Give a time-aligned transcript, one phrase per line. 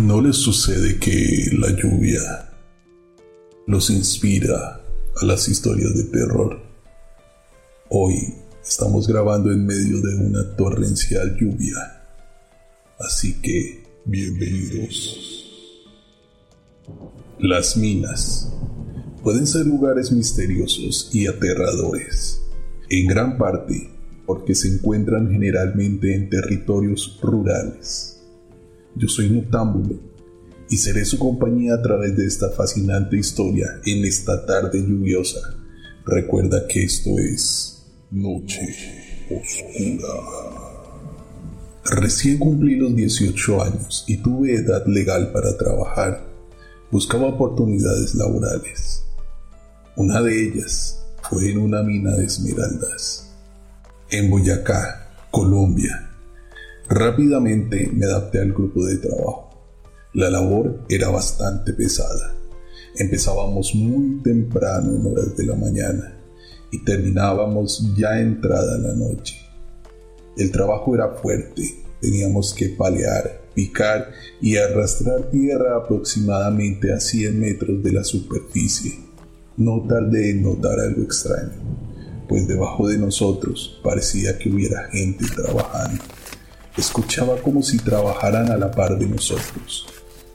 [0.00, 2.48] ¿No les sucede que la lluvia
[3.66, 4.80] los inspira
[5.20, 6.58] a las historias de terror?
[7.90, 8.34] Hoy
[8.64, 11.76] estamos grabando en medio de una torrencial lluvia,
[12.98, 15.44] así que bienvenidos.
[17.38, 18.50] Las minas
[19.22, 22.40] pueden ser lugares misteriosos y aterradores,
[22.88, 23.90] en gran parte
[24.24, 28.09] porque se encuentran generalmente en territorios rurales
[28.94, 29.98] yo soy Noctámbulo
[30.68, 35.40] y seré su compañía a través de esta fascinante historia en esta tarde lluviosa.
[36.06, 38.68] Recuerda que esto es Noche
[39.30, 40.14] Oscura.
[41.84, 46.28] Recién cumplí los 18 años y tuve edad legal para trabajar.
[46.90, 49.04] Buscaba oportunidades laborales.
[49.96, 53.32] Una de ellas fue en una mina de esmeraldas,
[54.10, 56.09] en Boyacá, Colombia
[56.92, 59.48] Rápidamente me adapté al grupo de trabajo.
[60.12, 62.34] La labor era bastante pesada.
[62.96, 66.16] Empezábamos muy temprano en horas de la mañana
[66.72, 69.36] y terminábamos ya entrada la noche.
[70.36, 71.62] El trabajo era fuerte,
[72.00, 74.10] teníamos que palear, picar
[74.40, 78.98] y arrastrar tierra aproximadamente a 100 metros de la superficie.
[79.56, 81.52] No tardé en notar algo extraño,
[82.28, 86.02] pues debajo de nosotros parecía que hubiera gente trabajando.
[86.76, 89.86] Escuchaba como si trabajaran a la par de nosotros.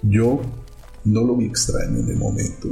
[0.02, 0.42] Yo
[1.04, 2.70] no lo vi extraño en el momento,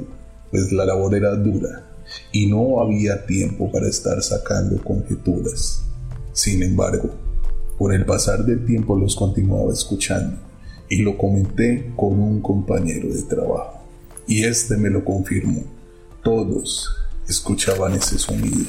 [0.51, 1.89] pues la labor era dura
[2.31, 5.83] y no había tiempo para estar sacando conjeturas.
[6.33, 7.09] Sin embargo,
[7.77, 10.37] por el pasar del tiempo los continuaba escuchando
[10.89, 13.81] y lo comenté con un compañero de trabajo.
[14.27, 15.63] Y este me lo confirmó.
[16.23, 16.89] Todos
[17.27, 18.65] escuchaban ese sonido.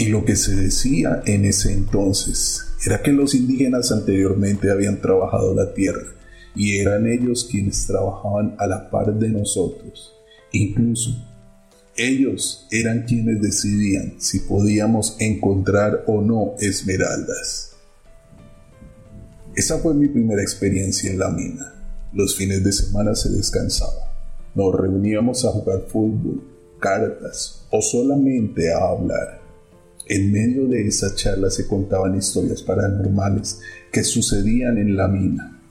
[0.00, 5.54] Y lo que se decía en ese entonces era que los indígenas anteriormente habían trabajado
[5.54, 6.14] la tierra
[6.56, 10.14] y eran ellos quienes trabajaban a la par de nosotros.
[10.52, 11.10] Incluso
[11.98, 17.72] ellos eran quienes decidían si podíamos encontrar o no esmeraldas.
[19.54, 21.74] Esa fue mi primera experiencia en la mina.
[22.14, 24.14] Los fines de semana se descansaba.
[24.54, 26.42] Nos reuníamos a jugar fútbol,
[26.80, 29.39] cartas o solamente a hablar.
[30.12, 33.60] En medio de esa charla se contaban historias paranormales
[33.92, 35.62] que sucedían en la mina.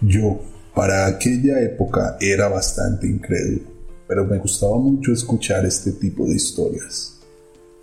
[0.00, 0.40] Yo,
[0.74, 3.66] para aquella época, era bastante incrédulo,
[4.08, 7.20] pero me gustaba mucho escuchar este tipo de historias.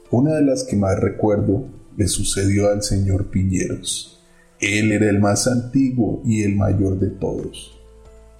[0.09, 4.19] Una de las que más recuerdo le sucedió al señor Piñeros.
[4.59, 7.79] Él era el más antiguo y el mayor de todos,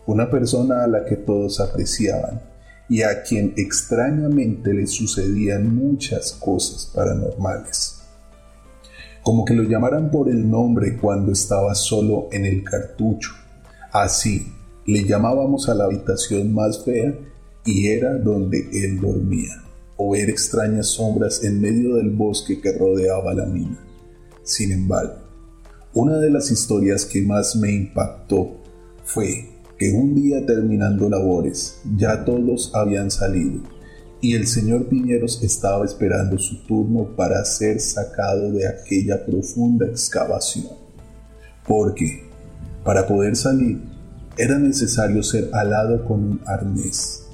[0.08, 2.42] una persona a la que todos apreciaban
[2.90, 8.02] y a quien extrañamente le sucedían muchas cosas paranormales.
[9.22, 13.32] Como que lo llamaran por el nombre cuando estaba solo en el cartucho.
[13.92, 14.54] Así
[14.86, 17.14] le llamábamos a la habitación más fea
[17.66, 19.62] y era donde él dormía,
[19.98, 23.78] o ver extrañas sombras en medio del bosque que rodeaba la mina.
[24.44, 25.16] Sin embargo,
[25.94, 28.62] una de las historias que más me impactó
[29.04, 33.62] fue que un día terminando labores ya todos habían salido
[34.20, 40.66] y el señor Piñeros estaba esperando su turno para ser sacado de aquella profunda excavación.
[41.68, 42.24] Porque,
[42.84, 43.80] para poder salir,
[44.38, 47.26] era necesario ser alado con un arnés.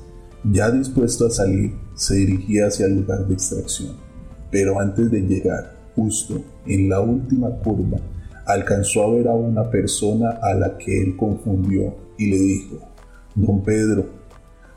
[0.44, 3.96] Ya dispuesto a salir, se dirigía hacia el lugar de extracción,
[4.52, 7.98] pero antes de llegar, justo en la última curva,
[8.46, 12.80] alcanzó a ver a una persona a la que él confundió y le dijo,
[13.36, 14.06] Don Pedro,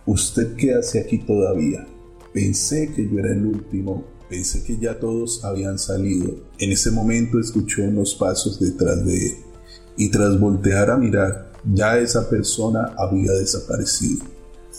[0.07, 1.87] ¿usted qué hace aquí todavía?
[2.33, 6.35] Pensé que yo era el último, pensé que ya todos habían salido.
[6.59, 9.33] En ese momento escuchó unos pasos detrás de él
[9.97, 14.25] y tras voltear a mirar, ya esa persona había desaparecido,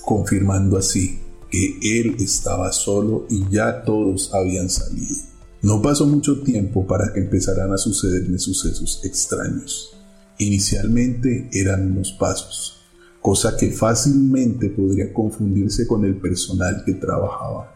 [0.06, 1.20] confirmando así
[1.50, 5.37] que él estaba solo y ya todos habían salido.
[5.62, 9.98] No pasó mucho tiempo para que empezaran a sucederme sucesos extraños.
[10.38, 12.78] Inicialmente eran unos pasos,
[13.22, 17.76] cosa que fácilmente podría confundirse con el personal que trabajaba.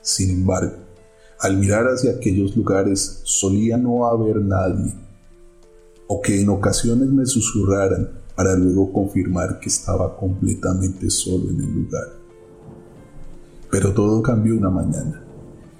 [0.00, 0.72] Sin embargo,
[1.40, 4.94] al mirar hacia aquellos lugares solía no haber nadie,
[6.06, 11.74] o que en ocasiones me susurraran para luego confirmar que estaba completamente solo en el
[11.74, 12.08] lugar.
[13.70, 15.22] Pero todo cambió una mañana.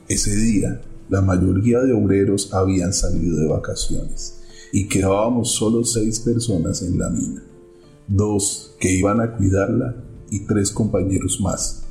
[0.08, 4.40] Ese día, la mayoría de obreros habían salido de vacaciones
[4.72, 7.43] y quedábamos solo seis personas en la mina,
[8.06, 9.96] dos que iban a cuidarla
[10.31, 11.84] y tres compañeros más.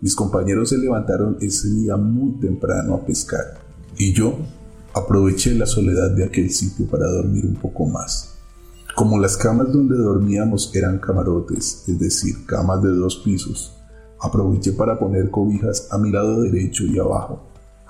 [0.00, 3.58] Mis compañeros se levantaron ese día muy temprano a pescar
[3.96, 4.38] y yo
[4.96, 8.36] Aproveché la soledad de aquel sitio para dormir un poco más.
[8.94, 13.76] Como las camas donde dormíamos eran camarotes, es decir, camas de dos pisos,
[14.20, 17.42] aproveché para poner cobijas a mi lado derecho y abajo,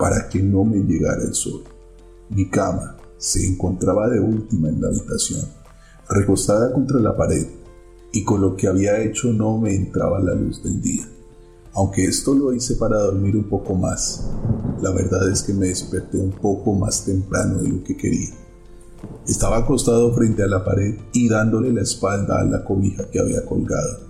[0.05, 1.63] para que no me llegara el sol.
[2.29, 5.41] Mi cama se encontraba de última en la habitación,
[6.11, 7.47] recostada contra la pared,
[8.13, 11.09] y con lo que había hecho no me entraba la luz del día.
[11.73, 14.29] Aunque esto lo hice para dormir un poco más,
[14.83, 18.35] la verdad es que me desperté un poco más temprano de lo que quería.
[19.27, 23.43] Estaba acostado frente a la pared y dándole la espalda a la cobija que había
[23.47, 24.01] colgado.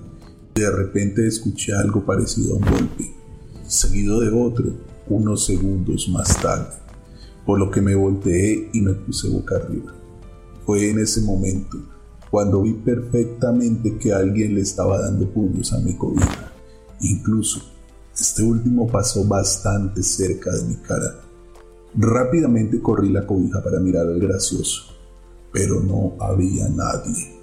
[0.56, 3.23] De repente escuché algo parecido a un golpe,
[3.66, 4.72] seguido de otro
[5.08, 6.74] unos segundos más tarde,
[7.44, 9.92] por lo que me volteé y me puse boca arriba.
[10.64, 11.78] Fue en ese momento
[12.30, 16.52] cuando vi perfectamente que alguien le estaba dando puños a mi cobija.
[17.00, 17.60] Incluso,
[18.18, 21.20] este último pasó bastante cerca de mi cara.
[21.94, 24.82] Rápidamente corrí la cobija para mirar al gracioso,
[25.52, 27.36] pero no había nadie.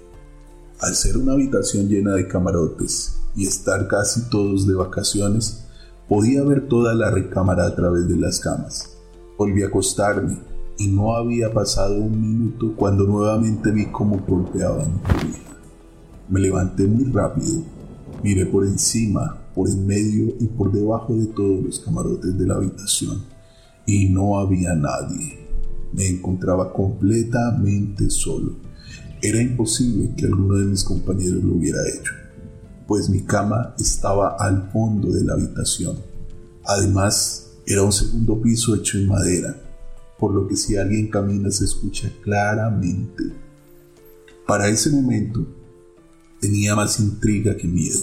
[0.80, 5.64] Al ser una habitación llena de camarotes y estar casi todos de vacaciones,
[6.12, 8.98] podía ver toda la recámara a través de las camas.
[9.38, 10.36] Volví a acostarme
[10.76, 15.52] y no había pasado un minuto cuando nuevamente vi cómo golpeaban mi cobija.
[16.28, 17.62] Me levanté muy rápido,
[18.22, 22.56] miré por encima por en medio y por debajo de todos los camarotes de la
[22.56, 23.22] habitación
[23.86, 25.48] y no había nadie.
[25.94, 28.56] Me encontraba completamente solo.
[29.22, 32.12] Era imposible que alguno de mis compañeros lo hubiera hecho,
[32.86, 35.96] pues mi cama estaba al fondo de la habitación.
[36.64, 39.56] Además, era un segundo piso hecho en madera,
[40.18, 43.24] por lo que si alguien camina se escucha claramente.
[44.46, 45.46] Para ese momento,
[46.40, 48.00] tenía más intriga que miedo.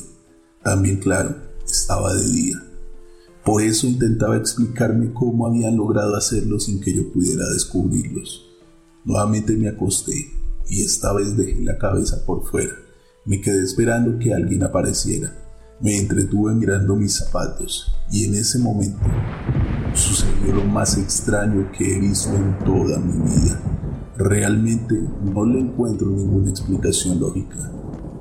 [0.64, 1.36] También, claro,
[1.66, 2.56] estaba de día.
[3.44, 8.46] Por eso intentaba explicarme cómo habían logrado hacerlo sin que yo pudiera descubrirlos.
[9.06, 10.30] Nuevamente me acosté
[10.70, 12.76] y esta vez dejé la cabeza por fuera.
[13.30, 15.32] Me quedé esperando que alguien apareciera.
[15.82, 18.98] Me entretuve mirando mis zapatos y en ese momento
[19.94, 23.62] sucedió lo más extraño que he visto en toda mi vida.
[24.18, 27.72] Realmente no le encuentro ninguna explicación lógica.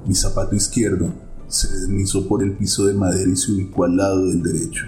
[0.05, 1.11] Mi zapato izquierdo
[1.47, 4.85] se deslizó por el piso de madera y se ubicó al lado del derecho.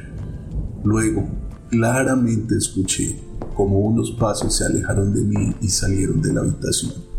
[0.85, 1.27] Luego,
[1.71, 3.19] claramente escuché
[3.55, 7.10] como unos pasos se alejaron de mí y salieron de la habitación.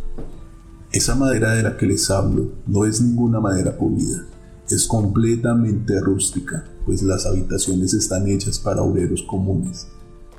[0.91, 4.25] Esa madera de la que les hablo no es ninguna madera pulida,
[4.69, 9.87] es completamente rústica, pues las habitaciones están hechas para obreros comunes.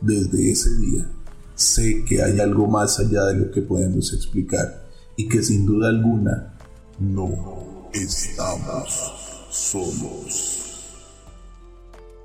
[0.00, 1.10] Desde ese día,
[1.54, 5.88] sé que hay algo más allá de lo que podemos explicar y que sin duda
[5.88, 6.54] alguna
[6.98, 10.62] no Estamos solos.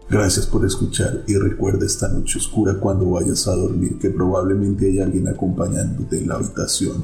[0.09, 4.99] Gracias por escuchar y recuerda esta noche oscura cuando vayas a dormir que probablemente hay
[4.99, 7.03] alguien acompañándote en la habitación.